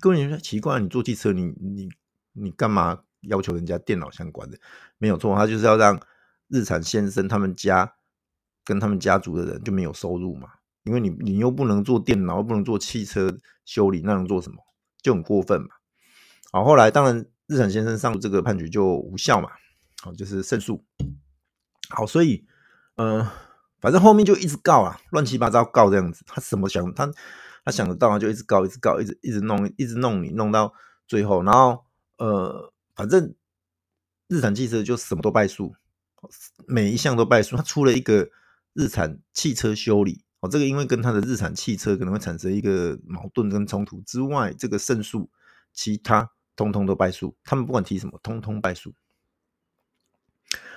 [0.00, 1.88] 各位你说奇怪，你做汽车，你你
[2.32, 4.58] 你干嘛要求人家电脑相关的？
[4.98, 6.00] 没有错，他就是要让
[6.48, 7.94] 日产先生他们家
[8.64, 10.50] 跟他们家族的人就没有收入嘛，
[10.84, 14.58] 因为你你又不能做电脑，又不能做汽车修理，那能做什么？
[15.00, 15.68] 就很过分嘛。
[16.50, 19.50] 好，后来当然日产先生上这个判决就无效嘛，
[20.02, 20.84] 好，就是胜诉。
[21.88, 22.46] 好，所以
[22.96, 23.30] 呃。
[23.82, 26.24] 反正后面就一直告啊，乱七八糟告这样子。
[26.24, 27.10] 他什么想他
[27.64, 30.72] 他想得到，就一直告，一直告，一直一直弄，一直弄你，弄到
[31.08, 31.84] 最后，然后
[32.16, 33.34] 呃，反正
[34.28, 35.74] 日产汽车就什么都败诉，
[36.66, 37.56] 每一项都败诉。
[37.56, 38.30] 他出了一个
[38.72, 45.28] 日产汽车修理哦，这个因为跟他的日产汽车可能会产生一个矛盾跟冲突之外，这个胜诉，
[45.72, 47.36] 其他通通都败诉。
[47.42, 48.94] 他们不管提什么，通通败诉。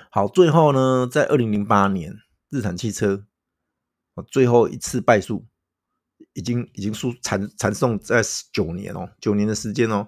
[0.09, 2.24] 好，最后呢，在二零零八年。
[2.55, 3.25] 日产汽车，
[4.31, 5.45] 最后一次败诉，
[6.31, 8.21] 已经已经输惨惨送在
[8.53, 10.07] 九年哦，九年的时间哦，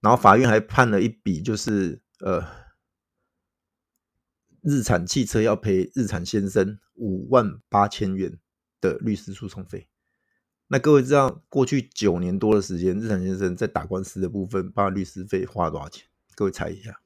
[0.00, 2.42] 然后法院还判了一笔，就是呃，
[4.62, 8.38] 日产汽车要赔日产先生五万八千元
[8.80, 9.90] 的律师诉讼费。
[10.68, 16.06] 那各位知道过去九年多的时间，日产先生在打官司的部分，把律师费花了多少钱？
[16.34, 16.98] 各位猜一下。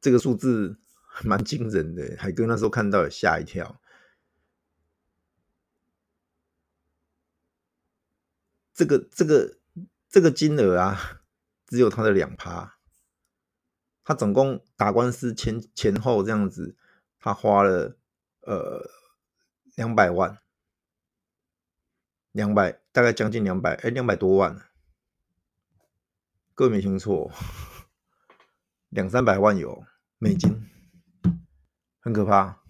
[0.00, 0.78] 这个数字
[1.24, 3.80] 蛮惊人的，海哥那时候看到也吓一跳。
[8.72, 9.58] 这个这个
[10.08, 11.22] 这个金额啊，
[11.66, 12.78] 只有他的两趴。
[14.04, 16.76] 他总共打官司前前后这样子，
[17.18, 17.98] 他花了
[18.40, 18.88] 呃
[19.74, 20.38] 两百万，
[22.32, 24.62] 两百大概将近两百，哎，两百多万。
[26.54, 27.30] 各位没听错，
[28.88, 29.84] 两三百万有
[30.18, 30.68] 美金，
[32.00, 32.60] 很可怕。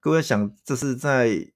[0.00, 1.52] 各位想，这是在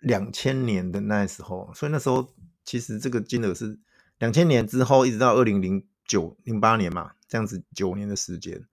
[0.00, 3.78] 两千年的那时候，所以那时候其实这个金额是
[4.18, 8.66] 两千年之后一直到二零零九零八年嘛，这样子九年的时间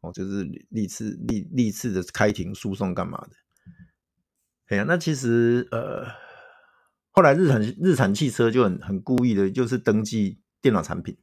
[0.00, 3.30] 哦，就是历次历历次的开庭诉讼干嘛的。
[4.68, 6.06] 哎呀，那其实呃。
[7.10, 11.18] 后来日产日产汽车就很很故意的，就是登记电脑产品，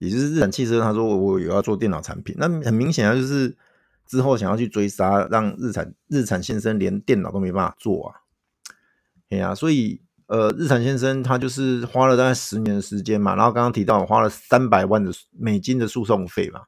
[0.00, 3.56] 也就是日产汽车他说我我有要做电脑产品，那很明显啊，就是
[4.04, 8.16] 之后想要去追杀，让日产日产先生连电脑都没办法做啊，
[9.30, 16.62] 哎呀，所以呃日产先生他就是花了大概十年的时间嘛，然后刚刚提到花了三百万的美金的诉讼费嘛，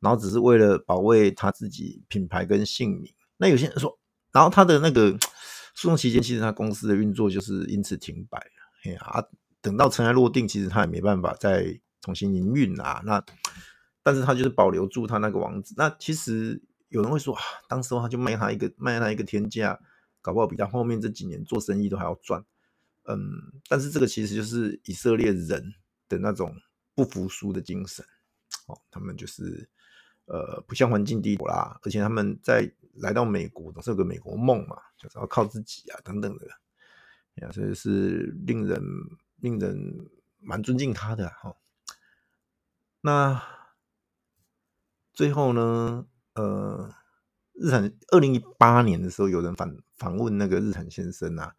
[0.00, 3.10] 然后只是为了保卫他自己品牌跟姓名。
[3.38, 3.98] 那有些人说，
[4.32, 5.16] 然后他的那个。
[5.76, 8.44] 诉讼期间，其实他公司的运作就是因此停摆了。
[8.84, 9.24] 哎呀，
[9.60, 13.00] 等到尘埃落定，其实他也没办法再重新营运啊。
[13.04, 13.24] 那，
[14.02, 15.74] 但是他就是保留住他那个网址。
[15.76, 19.80] 那其实有人会说啊，当时候他就卖他一个卖他一个天价，
[20.20, 22.44] 搞不好比他后面这几年做生意都还要赚。
[23.04, 23.18] 嗯，
[23.68, 25.74] 但是这个其实就是以色列人
[26.08, 26.54] 的那种
[26.94, 28.04] 不服输的精神。
[28.66, 29.68] 哦，他们就是
[30.26, 32.70] 呃不像环境帝国啦，而且他们在。
[32.98, 36.46] 来到美国总是有个美国梦嘛，就是要靠自己啊，等等的，
[37.42, 38.80] 呀，所以是令人
[39.40, 39.76] 令人
[40.38, 41.52] 蛮尊敬他的哈。
[43.06, 43.42] 那
[45.12, 46.90] 最后呢，呃，
[47.52, 51.54] 日产二零一八年的时候，有人访访问那个日产先生啊，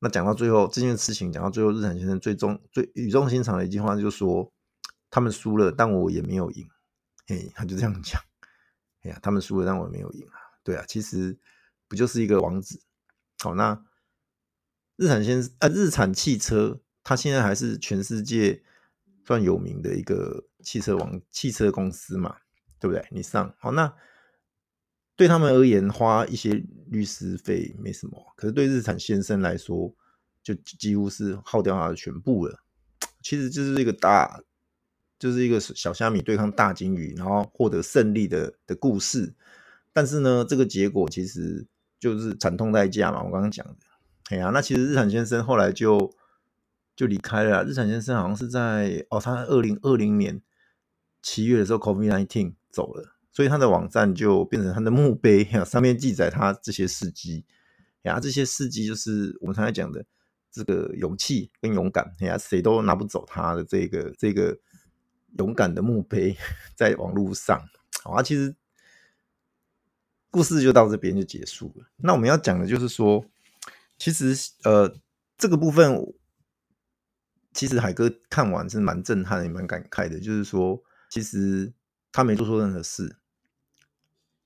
[0.00, 4.52] 那讲到最后这件事情，讲到最后，日产先生最终最语重心长的一句话就是说，
[5.08, 6.68] 他们输了，但我也没有赢，
[7.26, 8.20] 嘿，他就这样讲，
[9.00, 10.36] 哎呀，他们输了，但我没有赢啊。
[10.62, 11.38] 对啊，其实
[11.88, 12.78] 不就是一个网址？
[13.38, 13.82] 好，那
[14.96, 18.62] 日产先啊，日产汽车，它现在还是全世界
[19.24, 22.36] 算有名的一个汽车网汽车公司嘛，
[22.80, 23.06] 对不对？
[23.10, 23.92] 你上好，那
[25.14, 29.94] 对他们而言，花一些律师费没什么，可是对日产先生来说，
[30.42, 32.58] 就几乎是耗掉他的全部了。
[33.20, 34.42] 其实就是一个大，
[35.18, 39.34] 就是一个小虾米对抗大鲸鱼，然后获得胜利的的故事。
[39.92, 41.64] 但是呢，这个结果其实
[42.00, 43.22] 就是惨痛代价嘛。
[43.22, 43.76] 我刚刚讲的，
[44.30, 46.12] 哎呀，那其实日产先生后来就
[46.96, 47.62] 就离开了。
[47.62, 50.42] 日产先生好像是在哦，他二零二零年
[51.22, 57.44] 七月的时候，COVID-19 走了，所以他的网站就变成他的墓碑， 上面记载他这些事迹。
[58.02, 60.04] 哎呀，这些事迹就是我们常常讲的
[60.50, 64.58] 这个勇气跟勇敢，哎呀，谁都拿不走他的这个这个
[65.38, 66.36] 勇敢的墓碑，
[66.74, 67.62] 在网络上。
[68.02, 68.54] 好啊，其实。
[70.34, 71.84] 故事就到这边就结束了。
[71.98, 73.22] 那我们要讲的就是说，
[73.98, 74.90] 其实呃，
[75.36, 75.94] 这个部分
[77.52, 80.18] 其实海哥看完是蛮震撼，也蛮感慨的。
[80.18, 81.74] 就是说，其实
[82.10, 83.18] 他没做错任何事。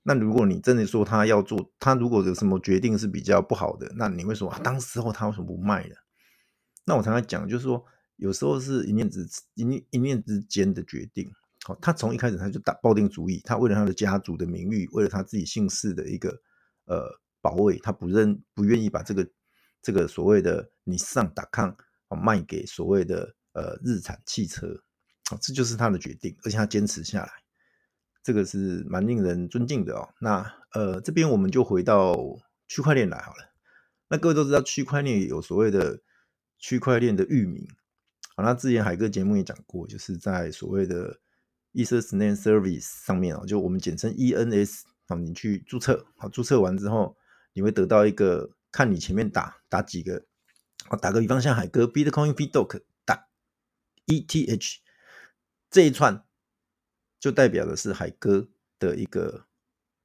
[0.03, 5.95] 那如果你真的说他要做，他如果有什么决定是比较不好的，那你会说啊，当时候他为什么不卖呢？
[6.83, 7.85] 那我常常讲，就是说，
[8.17, 11.31] 有时候是一念之一念一念之间的决定。
[11.81, 16.41] 他从一开始他就打抱定主意，他为了他的家族的名誉，为了他自己姓氏的一个
[16.83, 19.25] 呃保卫，他不认不愿意把这个
[19.81, 21.77] 这个所谓的尼桑达康
[22.09, 24.83] 卖给所谓的呃日产汽车，
[25.41, 27.31] 这就是他的决定，而且他坚持下来，
[28.23, 30.09] 这个是蛮令人尊敬的哦。
[30.21, 32.15] 那呃这边我们就回到
[32.67, 33.53] 区块链来好了。
[34.09, 36.01] 那各位都知道区块链有所谓的
[36.57, 37.67] 区块链的域名，
[38.35, 41.19] 好，那之前海哥节目也讲过，就是在所谓的
[41.73, 47.17] EtherNet Service 上面啊，就我们简称 ENS 啊，你去注册，好，注册完之后，
[47.53, 50.25] 你会得到一个，看你前面打打几个，
[50.87, 53.27] 啊，打个比方，像海哥 Bitcoin BitDoc 打
[54.05, 54.77] ETH
[55.69, 56.23] 这一串，
[57.19, 58.47] 就代表的是海哥
[58.79, 59.45] 的一个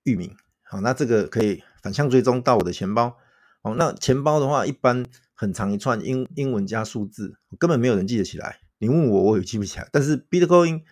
[0.03, 3.17] 域名，好，那这个可以反向追踪到我的钱包，
[3.63, 10.83] 好，那钱包的话，一般很长一串英英文加数字，根本没有人记得起来，你问我，我也记不起来，但是 Bitcoin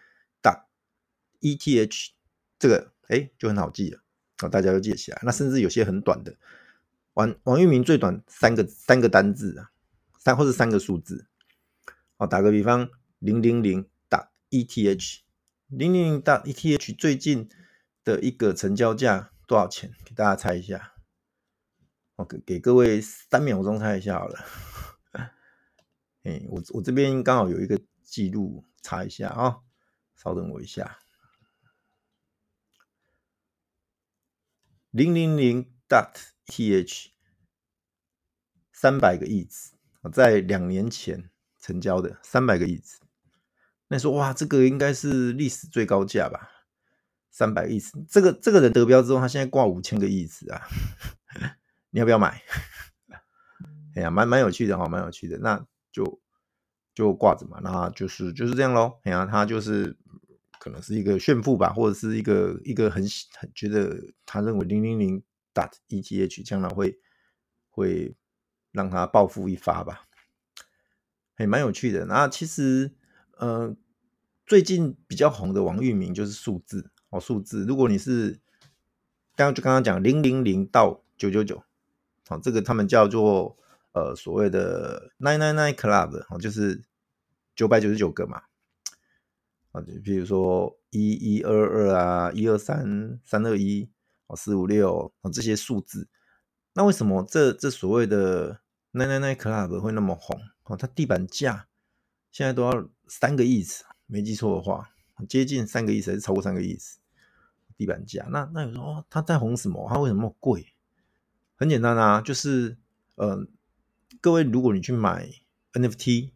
[0.41, 0.67] 打
[1.41, 2.09] ETH
[2.59, 4.01] 这个哎就很好记了
[4.39, 5.21] 啊，大家都记得起来。
[5.25, 6.37] 那甚至有些很短的
[7.15, 9.71] 网网域名最短三个三个单字啊，
[10.19, 11.27] 三或是三个数字。
[12.19, 13.89] 哦，打个比方，零零零
[14.51, 15.21] ETH，
[15.69, 17.49] 零零零打 ETH 最近
[18.03, 19.95] 的一个成交价多少钱？
[20.05, 20.95] 给大家猜一下。
[22.17, 24.45] 我给给各位三秒钟猜一下好了。
[26.25, 29.61] 哎，我我这边刚好有一个记录，查一下啊、
[30.17, 30.99] 稍等我一下。
[34.91, 36.13] 零零零 dot
[36.47, 37.11] th
[38.73, 39.77] 三百个亿次，
[40.13, 43.01] 在两年前成交的三百个亿次。
[43.93, 46.49] 那你说哇，这个应该是历史最高价吧？
[47.29, 50.63] 三百个亿次，这个这个人得标之后，他现在挂五千个亿次啊，
[51.91, 52.41] 你要不要买？
[53.97, 55.39] 哎呀，蛮蛮有趣的哈，蛮有趣的。
[55.39, 56.21] 那就
[56.95, 59.01] 就挂着嘛，那就是就是这样喽。
[59.03, 59.97] 哎呀，他就是
[60.61, 63.03] 可能是一个炫富吧，或者是一个一个很
[63.37, 65.21] 很觉得他认为零零零
[65.53, 66.97] dot ETH 将来会
[67.69, 68.15] 会
[68.71, 70.07] 让他暴富一发吧。
[71.35, 72.07] 还蛮有趣的。
[72.07, 72.95] 那其实。
[73.41, 73.75] 呃，
[74.45, 77.65] 最近比较红的网域名就是数字哦，数字。
[77.65, 78.39] 如果你是
[79.35, 81.65] 刚刚就刚刚讲零零零到九九九，
[82.29, 83.57] 好，这个他们叫做
[83.93, 86.83] 呃所谓的 nine nine nine club 哦，就是
[87.57, 88.43] 九百九十九个嘛，
[89.73, 93.89] 啊，就比如说一一二二啊，一二三三二一
[94.27, 96.07] 哦，四五六哦这些数字，
[96.75, 98.61] 那为什么这这所谓的
[98.93, 100.39] nine nine nine club 会那么红？
[100.65, 101.69] 哦，它地板价
[102.31, 102.89] 现在都要。
[103.13, 104.89] 三个亿次，没记错的话，
[105.29, 107.01] 接近三个亿次还是超过三个亿次？
[107.77, 109.89] 地板价，那那有时候他在红什么？
[109.89, 110.73] 他为什么那么贵？
[111.57, 112.79] 很简单啊，就是
[113.17, 113.49] 呃，
[114.21, 115.29] 各位如果你去买
[115.73, 116.31] NFT，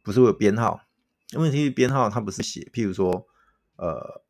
[0.00, 0.82] 不是会有编号
[1.30, 3.26] ？NFT 编号它不是写，譬如说
[3.74, 4.22] 呃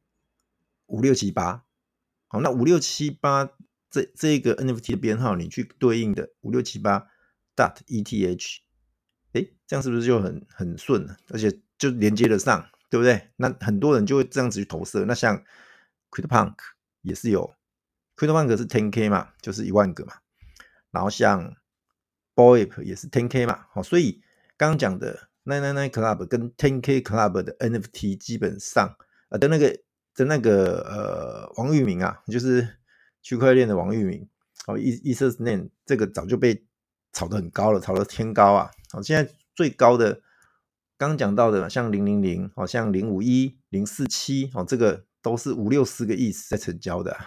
[0.86, 1.62] 五六七八，
[2.26, 3.52] 好，那五六七八
[3.90, 7.06] 这这个 NFT 的编号，你去对应的五六七八
[7.54, 8.60] dot ETH，
[9.72, 11.08] 这样是不是就很很顺？
[11.30, 13.30] 而且就连接得上，对不对？
[13.36, 15.06] 那很多人就会这样子去投射。
[15.06, 15.42] 那像
[16.10, 16.56] CryptoPunk
[17.00, 17.54] 也是有
[18.16, 20.12] ，CryptoPunk 是 10K 嘛，就是一万个嘛。
[20.90, 21.56] 然后像
[22.34, 23.64] Bored Ape 也是 10K 嘛。
[23.70, 24.20] 好，所以
[24.58, 28.94] 刚刚讲的 Nine Nine Club 跟 10K Club 的 NFT 基本上，
[29.30, 29.70] 呃的那个
[30.14, 32.76] 的那个呃王域名啊，就是
[33.22, 34.28] 区块链的王域名，
[34.66, 36.62] 哦，EtherName 这个早就被
[37.14, 38.70] 炒得很高了，炒得天高啊。
[38.90, 40.22] 好，现在最高的。
[40.98, 47.18] 刚讲到的，像零零零，好像零五一、零四七，哦，这个都是五六十个亿在成交的，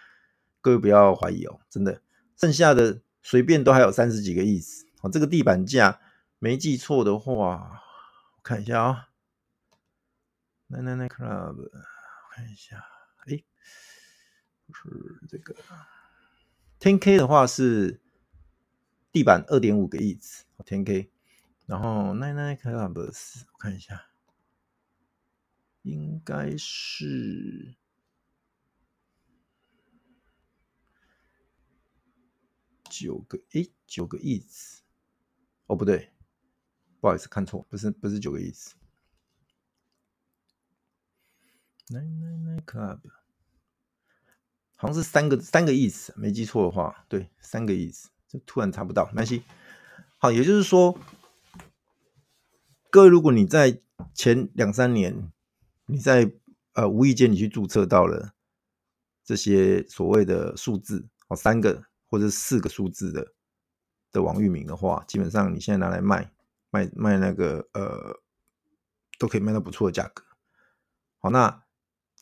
[0.60, 2.02] 各位不要怀疑哦，真的，
[2.36, 4.60] 剩下的随便都还有三十几个亿，
[5.00, 6.02] 哦，这个地板价
[6.38, 7.80] 没记错的话，
[8.36, 9.08] 我看一下啊
[10.68, 11.70] ，Nine Nine Club，
[12.34, 12.84] 看一下，
[13.26, 13.42] 哎，
[14.66, 15.56] 不是这个
[16.78, 18.02] ，Ten K 的话是
[19.10, 20.20] 地板二点五个亿
[20.66, 21.13] ，Ten K。
[21.66, 24.10] 然后奈奈 clubs，我看一下，
[25.80, 27.74] 应该是
[32.90, 34.82] 九个，诶，九个亿次，
[35.66, 36.12] 哦，不对，
[37.00, 38.74] 不好意思，看错，不是，不是九个亿次。
[41.88, 43.00] 奈奈奈 club，
[44.76, 49.42] 好像是三个三个亿次，没记错的话，对，三个亿次，就突然查不到，没关系。
[50.18, 50.98] 好，也就是说。
[52.94, 53.80] 各位，如果你在
[54.14, 55.32] 前两三年，
[55.86, 56.30] 你在
[56.74, 58.34] 呃无意间你去注册到了
[59.24, 63.32] 这些所谓的数字哦，三个或者四个数字的
[64.12, 66.32] 的网域名的话，基本上你现在拿来卖
[66.70, 68.20] 卖卖那个呃，
[69.18, 70.22] 都可以卖到不错的价格。
[71.18, 71.64] 好，那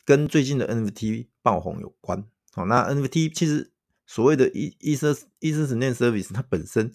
[0.03, 2.27] 跟最近的 NFT 爆红有关。
[2.51, 3.71] 好，那 NFT 其实
[4.07, 6.91] 所谓的 EtherName Service，它本身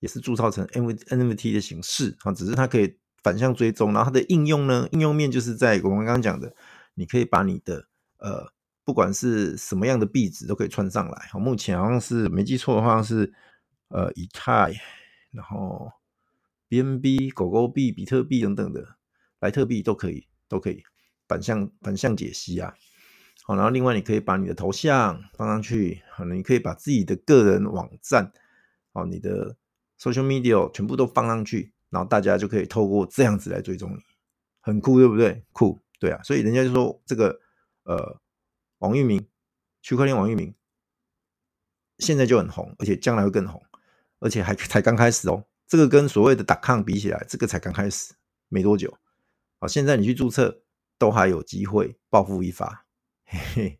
[0.00, 2.98] 也是铸造成 NFT 的形式啊，只是它可以。
[3.22, 4.88] 反向追踪，然后它的应用呢？
[4.92, 6.54] 应用面就是在我们刚刚讲的，
[6.94, 7.86] 你可以把你的
[8.18, 8.52] 呃，
[8.84, 11.28] 不管是什么样的币值都可以串上来。
[11.30, 13.32] 好，目前好像是没记错的话是
[13.88, 14.72] 呃以太，
[15.30, 15.92] 然后
[16.68, 18.96] BNB、狗狗币、比特币等等的
[19.40, 20.82] 莱特币都可以，都可以
[21.28, 22.74] 反向反向解析啊。
[23.44, 28.32] 好，然后另外你可以把你的头像放上去，好，你可以把自己的个人网站，
[28.92, 29.56] 好，你的
[29.98, 31.72] social media 全部都放上去。
[31.92, 33.98] 然后大家就可以透过这样子来追踪你，
[34.62, 35.44] 很酷，对不对？
[35.52, 36.22] 酷，对啊。
[36.22, 37.38] 所以人家就说这个
[37.82, 38.18] 呃，
[38.78, 39.28] 王域名，
[39.82, 40.54] 区块链王域名，
[41.98, 43.62] 现在就很红，而且将来会更红，
[44.20, 45.44] 而且还才刚开始哦。
[45.66, 48.14] 这个跟所谓的打抗比起来，这个才刚开始，
[48.48, 48.96] 没多久。
[49.60, 50.62] 好，现在你去注册
[50.96, 52.86] 都还有机会暴富一发。
[53.26, 53.78] 嘿嘿，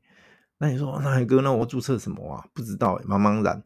[0.59, 2.47] 那你说，那海哥，那我注册什么啊？
[2.53, 3.65] 不知道，茫茫然。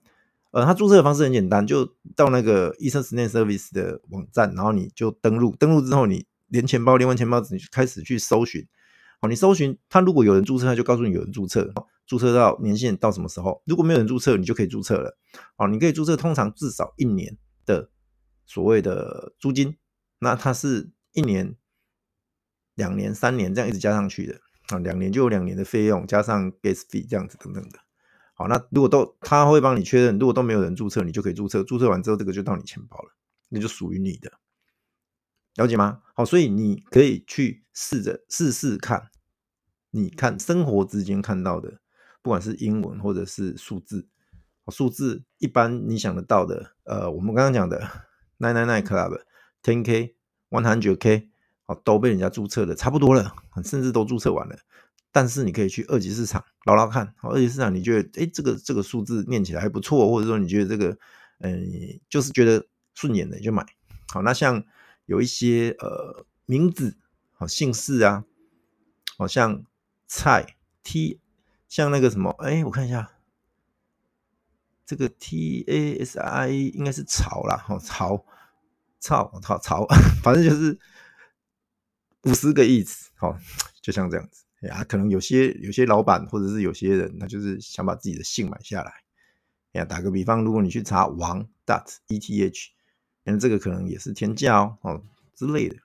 [0.53, 8.67] 呃，他注册的方式很简单，就到那个 EtherName Service 的网站，然后你就登录，登录之后你连钱包连完钱包，你开始去搜寻。
[9.21, 11.73] 好，你搜寻他如果有人注册，他就告诉你有人注册，
[12.07, 13.63] 注册到年限到什么时候？
[13.67, 15.17] 如果没有人注册，你就可以注册了。
[15.57, 17.91] 好，你可以注册，通常至少一年的
[18.45, 19.77] 所谓的租金，
[20.19, 21.57] 那它是一年、
[22.75, 27.79] 两年、三年这样一直加上去的啊，两年就有两年的费用，加上 gas fee 这样子等等的。
[28.39, 31.65] 好，那如果都他会帮你确认，如果都没有人注册，你就可以注册。
[31.65, 33.17] 注册完之后，这个就到你钱包了，
[33.49, 34.31] 那就属于你的，
[35.55, 36.03] 了解吗？
[36.15, 39.09] 好，所以你可以去试着试试看，
[39.91, 41.81] 你看生活之间看到的，
[42.21, 44.07] 不管是英文或者是数字，
[44.69, 47.81] 数字一般你想得到的，呃，我们刚刚讲的
[48.39, 49.19] nine nine nine club
[49.63, 50.15] ten k
[50.51, 51.31] one hundred k，
[51.65, 53.35] 好，都被人家注册的差不多了，
[53.65, 54.59] 甚至都注册完了。
[55.17, 60.99] 但是你可以去二级市场捞捞看，二级市场你觉得，哎，这个这个数字念起来还不错，或者说你觉得这个，
[61.39, 63.65] 嗯，就是觉得顺眼的就买。
[64.09, 64.63] 好，那像
[65.07, 66.99] 有一些呃名字，
[67.33, 68.27] 好姓氏啊，
[69.17, 69.65] 好像
[70.07, 71.19] 蔡 T，
[71.67, 73.13] 像那个什么，哎，我看一下，
[74.85, 78.27] 这个 T A S I 应该是曹啦，好曹，
[79.01, 79.87] 曹曹曹，
[80.23, 80.79] 反正就是
[82.25, 83.35] 五十个意思，好，
[83.81, 84.43] 就像这样子。
[84.63, 88.91] 哎呀，可能有些有些老板或者是有些人，他就是想把自己的姓买下来。
[89.73, 92.69] 哎呀，打个比方，如果你去查王 dot eth，
[93.25, 95.03] 那这个可能也是天价哦，哦
[95.35, 95.77] 之类的。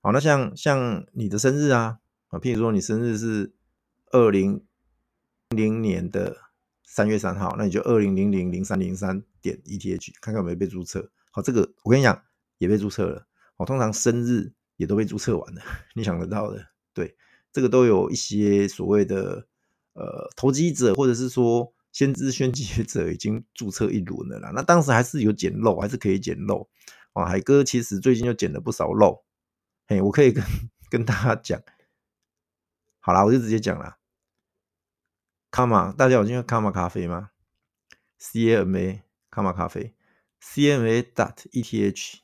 [0.00, 3.52] 好，那像像你的生日啊，啊，譬如说你生日是
[4.12, 4.64] 二零
[5.50, 6.36] 零年的
[6.84, 11.10] 三月三号，那你就二零零零零三零三点 eth，看看有没有被注册。
[11.30, 12.22] 好，这个我跟你讲，
[12.58, 13.26] 也被注册了。
[13.56, 15.60] 好，通常生日也都被注册完了，
[15.94, 17.14] 你想得到的，对。
[17.54, 19.46] 这个都有一些所谓的
[19.92, 24.50] 呃投机者，或者是说先知先觉者已经注册一轮了啦。
[24.52, 26.68] 那当时还是有捡漏，还是可以捡漏
[27.12, 27.24] 啊。
[27.26, 29.22] 海哥其实最近就捡了不少漏，
[29.86, 30.44] 嘿，我可以跟
[30.90, 31.62] 跟大家讲。
[32.98, 33.98] 好啦，我就直接讲啦。
[35.52, 37.30] 卡玛，大家有听过卡玛咖啡吗
[38.18, 39.94] ？C M A 卡玛咖啡
[40.40, 42.18] ，C M A dot E T H。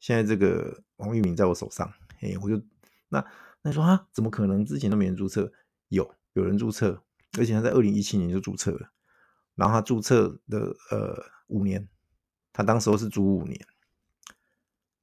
[0.00, 2.58] 现在这个王域名在我手上，嘿，我就
[3.10, 3.22] 那。
[3.62, 4.64] 那你说啊，怎么可能？
[4.64, 5.52] 之前都没人注册，
[5.88, 7.02] 有有人注册，
[7.38, 8.92] 而且他在二零一七年就注册了。
[9.54, 11.88] 然后他注册的呃五年，
[12.52, 13.64] 他当时候是租五年，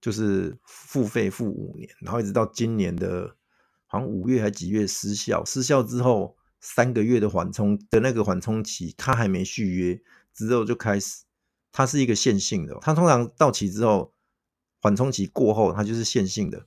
[0.02, 3.36] 就是付费付五年，然后一直到今年的，
[3.86, 10.02] 好像五月还几月失效，失效之后三个月的缓冲的那个缓冲期，他还没续约，
[10.34, 11.24] 之后就开始，
[11.72, 14.14] 它是一个线性的，它通常到期之后，
[14.82, 16.66] 缓冲期过后，它就是线性的。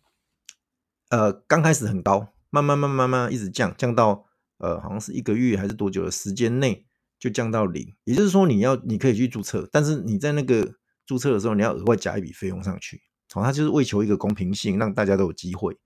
[1.13, 4.25] 呃，刚开始很高，慢慢慢慢慢一直降，降到
[4.57, 6.87] 呃，好像是一个月还是多久的时间内
[7.19, 7.87] 就降到零。
[8.05, 13.03] 也就是说，你要你可以去注册，但是你在那个注册的时候，你要额外加一笔费用上去。
[13.31, 15.77] 好，它就是为求一个公平性，让大家都有机会。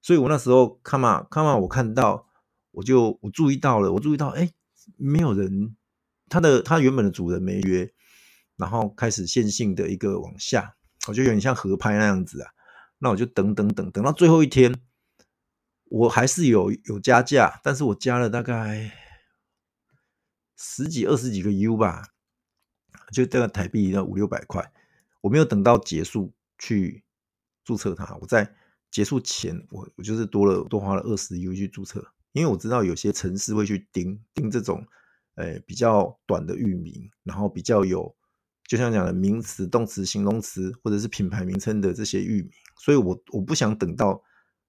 [0.00, 2.26] 所以我那时候看嘛看嘛，我看到
[2.70, 4.48] 我就我注意到了，我注意到哎，
[4.96, 5.76] 没有人，
[6.30, 7.92] 他的他原本的主人没约，
[8.56, 10.76] 然后开始线性的一个往下，
[11.08, 12.48] 我就有点像合拍那样子啊。
[13.04, 14.80] 那我就等等等等到最后一天，
[15.86, 18.92] 我还是有有加价，但是我加了大概
[20.56, 22.10] 十几二十几个 U 吧，
[23.10, 24.72] 就大概台币要五六百块。
[25.20, 27.02] 我没有等到结束去
[27.64, 28.54] 注册它，我在
[28.88, 34.86] 结束前，我我就是多了多花了二十 U 去注册，因为我知道有些城市会去盯盯这种，
[35.34, 38.14] 呃，比较短的域名，然后比较有。
[38.72, 44.22] 就像讲的名词、动词、形容词，或者是品牌名称的这些域名，所以我我不想等到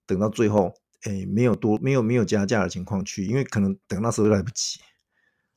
[0.05, 0.73] 等到最后，
[1.03, 4.77] 哎，没有多没有没有加价的情况去，因为可能等到时候来不及。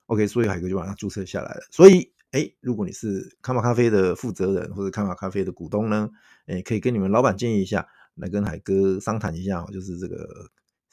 [0.06, 1.62] OK，所以海哥就把它注册下来了。
[1.72, 6.08] 所以，哎，如果你是卡玛咖啡的负责人或者卡玛咖啡的股东呢，
[6.46, 7.84] 哎，可以跟你们老板建议一下，
[8.14, 10.24] 来跟海哥商谈一下，就是这个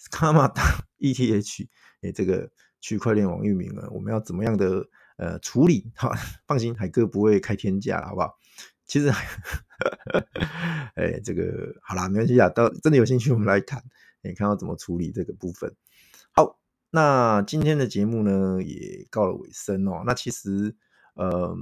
[0.09, 0.63] 卡玛达
[0.97, 1.67] ETH，
[2.01, 2.49] 哎，这个
[2.81, 4.87] 区块链网域名呢，我们要怎么样的？
[5.17, 6.11] 呃，处理好，
[6.47, 8.37] 放心，海哥不会开天价，好不好？
[8.85, 9.09] 其实，
[10.95, 12.49] 哎，这个好啦，没关系啊。
[12.49, 13.81] 到真的有兴趣，我们来谈，
[14.21, 15.73] 你看到怎么处理这个部分。
[16.33, 16.59] 好，
[16.91, 20.03] 那今天的节目呢，也告了尾声哦。
[20.05, 20.75] 那其实，
[21.15, 21.55] 呃，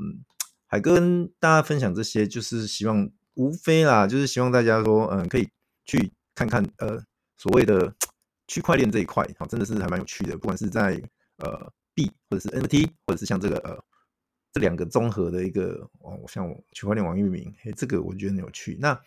[0.65, 5.47] 海哥跟大家分享这些，就是希望无非啦，就是希望大家说，嗯，可以
[5.85, 7.03] 去看看，呃，
[7.37, 7.93] 所谓的
[8.47, 11.01] 区块链这一块，好，真的是还蛮有趣的，不管是在
[11.37, 11.71] 呃。
[11.93, 13.83] 币或者是 NFT，或者是像这个呃
[14.53, 18.77] 这两个综合的一个哦，像区块链网域名，嘿，这个我觉得很有趣。
[18.79, 19.01] 那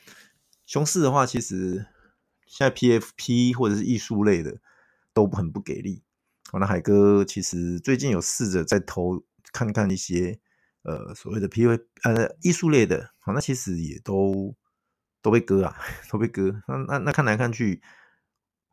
[0.66, 1.86] 熊市的话，其实
[2.46, 4.58] 现在 PFP 或者是艺术类的
[5.12, 6.02] 都很不给力。
[6.52, 9.22] 哦，那海哥其实最近有试着在投
[9.52, 10.38] 看看一些
[10.82, 14.54] 呃所谓的 PV 呃艺术类的，好，那其实也都
[15.20, 15.76] 都被割啊，
[16.10, 16.62] 都被割。
[16.68, 17.82] 那那那看来看去，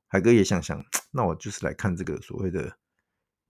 [0.07, 2.77] 海哥也想想， 那我就是来看这个所谓的。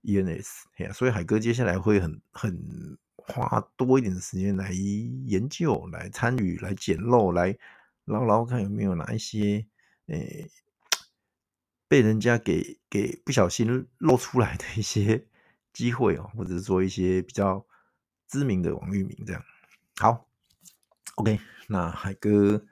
[0.02, 7.56] ENS，所以海哥接下来会很很花多一点的时间来研究、来参与、来捡漏、来
[8.04, 9.66] 捞捞看有没有哪一些，
[10.06, 10.50] 诶，
[11.86, 15.26] 被人家给给不小心露出来的一些
[15.72, 17.64] 机会哦，或者是说一些比较
[18.26, 19.44] 知名的网域名这样。
[19.96, 20.28] 好
[21.14, 21.38] ，OK，
[21.68, 22.66] 那海哥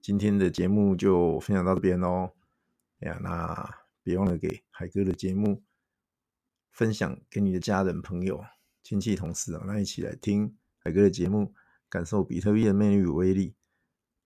[0.00, 2.30] 今天的节目就分享到这边喽。
[3.00, 5.62] 哎呀，那别忘了给海哥的节目
[6.76, 8.44] 分享给你的家人、朋友、
[8.82, 11.54] 亲戚、同事啊，那一起来听海哥的节目，
[11.88, 13.54] 感受比特币的魅力与威力。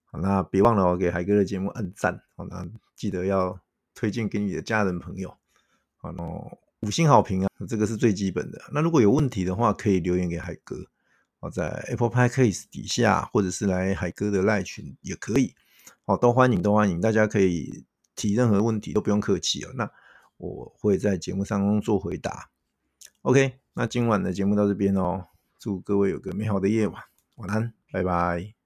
[0.06, 2.20] 好，那别忘了哦，给海哥的节目按赞。
[2.34, 3.60] 好，那记得要
[3.94, 5.32] 推荐给你的家人、朋友。
[5.98, 6.24] 好，那
[6.80, 8.60] 五星好评啊，这个是最基本的。
[8.72, 10.76] 那如果有问题的话，可以留言给海哥。
[11.38, 15.54] 好，在 Apple Podcast 底下，或者是来海哥的赖群也可以。
[16.04, 17.84] 好，都欢迎，都欢迎，大家可以
[18.16, 19.70] 提任何问题，都不用客气哦。
[19.76, 19.88] 那
[20.40, 22.50] 我会在节目上做回答。
[23.22, 25.26] OK，那今晚的节目到这边哦，
[25.58, 27.02] 祝各位有个美好的夜晚，
[27.36, 28.59] 晚安，拜拜。